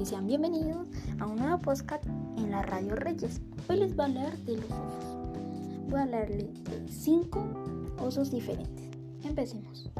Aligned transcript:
y 0.00 0.06
sean 0.06 0.26
bienvenidos 0.26 0.88
a 1.18 1.26
un 1.26 1.36
nuevo 1.36 1.58
podcast 1.58 2.06
en 2.38 2.50
la 2.50 2.62
Radio 2.62 2.96
Reyes. 2.96 3.42
Hoy 3.68 3.80
les 3.80 3.94
voy 3.94 4.06
a 4.06 4.08
hablar 4.08 4.38
de 4.38 4.56
los 4.56 4.64
osos. 4.64 5.18
Voy 5.90 6.00
a 6.00 6.04
hablarle 6.04 6.44
de 6.44 6.88
cinco 6.88 7.46
osos 7.98 8.30
diferentes. 8.30 8.88
Empecemos. 9.24 9.90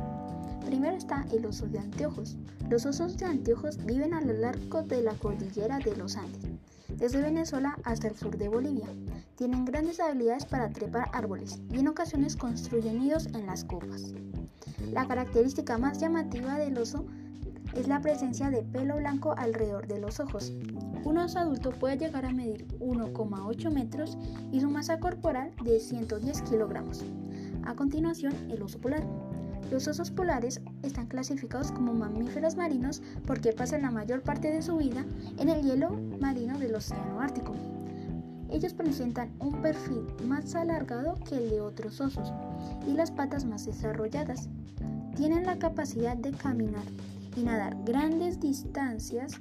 Primero 0.64 0.96
está 0.96 1.26
el 1.32 1.44
oso 1.44 1.66
de 1.66 1.80
anteojos. 1.80 2.38
Los 2.70 2.86
osos 2.86 3.18
de 3.18 3.26
anteojos 3.26 3.84
viven 3.84 4.14
a 4.14 4.22
lo 4.22 4.32
largo 4.32 4.82
de 4.82 5.02
la 5.02 5.12
cordillera 5.12 5.78
de 5.80 5.94
los 5.94 6.16
Andes, 6.16 6.48
desde 6.96 7.20
Venezuela 7.20 7.76
hasta 7.84 8.08
el 8.08 8.16
sur 8.16 8.38
de 8.38 8.48
Bolivia. 8.48 8.88
Tienen 9.36 9.66
grandes 9.66 10.00
habilidades 10.00 10.46
para 10.46 10.70
trepar 10.70 11.10
árboles 11.12 11.60
y 11.70 11.78
en 11.78 11.88
ocasiones 11.88 12.36
construyen 12.36 13.00
nidos 13.00 13.26
en 13.34 13.44
las 13.44 13.64
copas. 13.64 14.14
La 14.92 15.06
característica 15.06 15.76
más 15.76 16.00
llamativa 16.00 16.56
del 16.56 16.78
oso 16.78 17.04
es 17.74 17.88
la 17.88 18.00
presencia 18.00 18.50
de 18.50 18.62
pelo 18.62 18.96
blanco 18.96 19.34
alrededor 19.36 19.86
de 19.86 20.00
los 20.00 20.20
ojos. 20.20 20.52
Un 21.04 21.18
oso 21.18 21.38
adulto 21.38 21.70
puede 21.70 21.96
llegar 21.96 22.24
a 22.24 22.32
medir 22.32 22.66
1,8 22.78 23.70
metros 23.70 24.18
y 24.52 24.60
su 24.60 24.70
masa 24.70 24.98
corporal 24.98 25.52
de 25.62 25.80
110 25.80 26.42
kilogramos. 26.42 27.04
A 27.64 27.74
continuación, 27.74 28.34
el 28.50 28.62
oso 28.62 28.78
polar. 28.80 29.04
Los 29.70 29.86
osos 29.86 30.10
polares 30.10 30.60
están 30.82 31.06
clasificados 31.06 31.70
como 31.70 31.94
mamíferos 31.94 32.56
marinos 32.56 33.02
porque 33.24 33.52
pasan 33.52 33.82
la 33.82 33.90
mayor 33.90 34.22
parte 34.22 34.50
de 34.50 34.62
su 34.62 34.76
vida 34.76 35.04
en 35.38 35.48
el 35.48 35.62
hielo 35.62 35.90
marino 36.20 36.58
del 36.58 36.74
Océano 36.74 37.20
Ártico. 37.20 37.54
Ellos 38.50 38.74
presentan 38.74 39.30
un 39.38 39.62
perfil 39.62 40.06
más 40.26 40.56
alargado 40.56 41.14
que 41.28 41.36
el 41.36 41.50
de 41.50 41.60
otros 41.60 42.00
osos 42.00 42.32
y 42.86 42.94
las 42.94 43.12
patas 43.12 43.44
más 43.44 43.64
desarrolladas. 43.64 44.48
Tienen 45.14 45.46
la 45.46 45.58
capacidad 45.58 46.16
de 46.16 46.32
caminar 46.32 46.82
y 47.36 47.42
nadar 47.42 47.76
grandes 47.84 48.40
distancias 48.40 49.40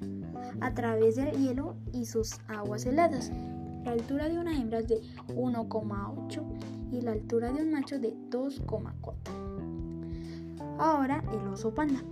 a 0.62 0.74
través 0.74 1.16
del 1.16 1.32
hielo 1.32 1.76
y 1.92 2.06
sus 2.06 2.40
aguas 2.48 2.86
heladas. 2.86 3.32
La 3.84 3.92
altura 3.92 4.30
de 4.30 4.38
una 4.38 4.56
hembra 4.60 4.80
es 4.80 4.88
de 4.88 5.02
1,8 5.30 6.44
y 6.92 7.02
la 7.02 7.12
altura 7.14 7.52
de 7.52 7.64
un 7.64 7.72
macho 7.72 8.00
de 8.00 8.14
2,4. 8.30 9.50
Ahora 10.78 11.24
el 11.32 11.48
oso 11.48 11.74
panda. 11.74 12.04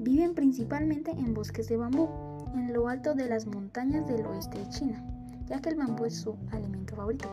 Viven 0.00 0.34
principalmente 0.34 1.10
en 1.10 1.34
bosques 1.34 1.68
de 1.68 1.76
bambú, 1.76 2.08
en 2.54 2.72
lo 2.72 2.88
alto 2.88 3.14
de 3.14 3.28
las 3.28 3.46
montañas 3.46 4.06
del 4.06 4.24
oeste 4.26 4.58
de 4.58 4.68
China, 4.68 5.04
ya 5.46 5.60
que 5.60 5.70
el 5.70 5.76
bambú 5.76 6.04
es 6.04 6.16
su 6.16 6.36
alimento 6.52 6.94
favorito. 6.94 7.28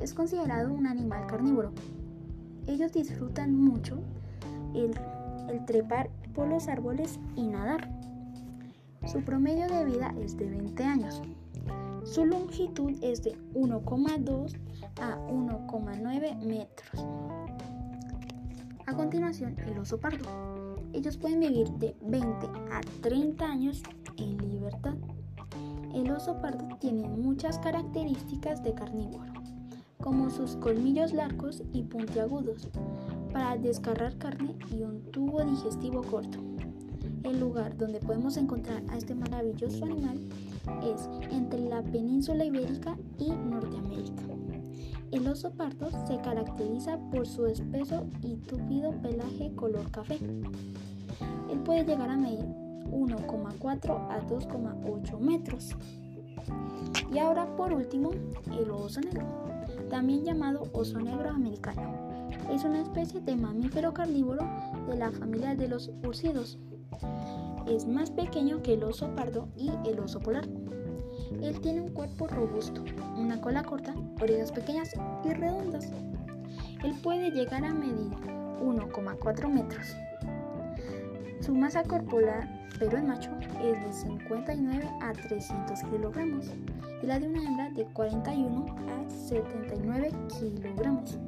Es 0.00 0.14
considerado 0.14 0.72
un 0.72 0.86
animal 0.86 1.26
carnívoro. 1.26 1.72
Ellos 2.66 2.92
disfrutan 2.92 3.54
mucho 3.54 3.98
el, 4.74 4.94
el 5.48 5.64
trepar 5.66 6.08
por 6.34 6.48
los 6.48 6.68
árboles 6.68 7.18
y 7.36 7.46
nadar. 7.46 7.88
Su 9.06 9.22
promedio 9.22 9.66
de 9.68 9.84
vida 9.84 10.14
es 10.20 10.36
de 10.36 10.48
20 10.48 10.84
años. 10.84 11.22
Su 12.04 12.24
longitud 12.24 12.92
es 13.02 13.22
de 13.22 13.36
1,2 13.54 14.56
a 15.00 15.16
1,9 15.28 16.36
metros. 16.44 17.06
A 18.86 18.94
continuación, 18.94 19.56
el 19.66 19.78
oso 19.78 19.98
pardo. 19.98 20.76
Ellos 20.92 21.16
pueden 21.16 21.40
vivir 21.40 21.70
de 21.72 21.96
20 22.02 22.46
a 22.70 22.80
30 23.00 23.44
años 23.44 23.82
en 24.18 24.36
libertad. 24.38 24.94
El 25.94 26.10
oso 26.10 26.40
pardo 26.40 26.76
tiene 26.78 27.08
muchas 27.08 27.58
características 27.58 28.62
de 28.62 28.74
carnívoro, 28.74 29.32
como 30.00 30.30
sus 30.30 30.56
colmillos 30.56 31.12
largos 31.12 31.62
y 31.72 31.82
puntiagudos, 31.82 32.68
para 33.32 33.56
descargar 33.56 34.16
carne 34.18 34.54
y 34.70 34.82
un 34.82 35.02
tubo 35.10 35.42
digestivo 35.42 36.02
corto. 36.02 36.38
El 37.24 37.40
lugar 37.40 37.76
donde 37.76 38.00
podemos 38.00 38.36
encontrar 38.36 38.82
a 38.88 38.98
este 38.98 39.14
maravilloso 39.14 39.84
animal 39.84 40.18
es 40.82 41.08
entre 41.30 41.60
la 41.60 41.82
península 41.82 42.44
ibérica 42.44 42.96
y 43.18 43.30
Norteamérica. 43.30 44.22
El 45.10 45.28
oso 45.28 45.50
pardo 45.52 45.90
se 46.06 46.18
caracteriza 46.20 46.98
por 47.10 47.26
su 47.26 47.46
espeso 47.46 48.06
y 48.22 48.36
tupido 48.36 48.92
pelaje 49.02 49.52
color 49.54 49.90
café. 49.90 50.18
Él 51.50 51.58
puede 51.64 51.84
llegar 51.84 52.10
a 52.10 52.16
medir 52.16 52.46
1,4 52.90 54.08
a 54.10 54.26
2,8 54.26 55.18
metros. 55.18 55.76
Y 57.12 57.18
ahora 57.18 57.46
por 57.56 57.72
último, 57.72 58.10
el 58.58 58.70
oso 58.70 59.00
negro, 59.00 59.26
también 59.90 60.24
llamado 60.24 60.62
oso 60.72 60.98
negro 60.98 61.30
americano. 61.30 62.11
Es 62.50 62.64
una 62.64 62.82
especie 62.82 63.20
de 63.20 63.36
mamífero 63.36 63.94
carnívoro 63.94 64.46
de 64.88 64.96
la 64.96 65.10
familia 65.10 65.54
de 65.54 65.68
los 65.68 65.90
ursidos. 66.04 66.58
Es 67.66 67.86
más 67.86 68.10
pequeño 68.10 68.62
que 68.62 68.74
el 68.74 68.84
oso 68.84 69.14
pardo 69.14 69.48
y 69.56 69.70
el 69.86 70.00
oso 70.00 70.20
polar. 70.20 70.46
Él 71.40 71.60
tiene 71.60 71.80
un 71.80 71.92
cuerpo 71.92 72.26
robusto, 72.26 72.84
una 73.16 73.40
cola 73.40 73.62
corta, 73.62 73.94
orejas 74.20 74.52
pequeñas 74.52 74.90
y 75.24 75.28
redondas. 75.30 75.90
Él 76.84 76.94
puede 77.02 77.30
llegar 77.30 77.64
a 77.64 77.72
medir 77.72 78.10
1,4 78.60 79.48
metros. 79.48 79.96
Su 81.40 81.54
masa 81.54 81.82
corporal, 81.82 82.68
pero 82.78 82.98
el 82.98 83.04
macho, 83.04 83.30
es 83.62 83.84
de 83.84 83.92
59 83.92 84.88
a 85.00 85.12
300 85.12 85.80
kilogramos 85.90 86.46
y 87.02 87.06
la 87.06 87.18
de 87.18 87.28
una 87.28 87.42
hembra 87.42 87.70
de 87.70 87.84
41 87.86 88.66
a 88.66 89.10
79 89.10 90.10
kilogramos 90.38 91.18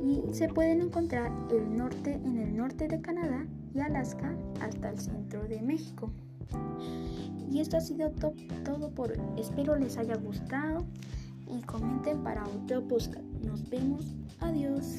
y 0.00 0.22
se 0.32 0.48
pueden 0.48 0.80
encontrar 0.80 1.32
el 1.50 1.76
norte, 1.76 2.14
en 2.14 2.38
el 2.38 2.56
norte 2.56 2.88
de 2.88 3.00
Canadá 3.00 3.46
y 3.74 3.80
Alaska 3.80 4.36
hasta 4.60 4.90
el 4.90 4.98
centro 4.98 5.46
de 5.48 5.60
México. 5.62 6.10
Y 7.50 7.60
esto 7.60 7.76
ha 7.76 7.80
sido 7.80 8.10
todo 8.64 8.90
por 8.90 9.12
hoy. 9.12 9.20
Espero 9.38 9.76
les 9.76 9.96
haya 9.96 10.16
gustado 10.16 10.84
y 11.48 11.60
comenten 11.62 12.22
para 12.22 12.44
otro 12.44 12.86
podcast. 12.86 13.24
Nos 13.44 13.68
vemos. 13.68 14.14
Adiós. 14.40 14.98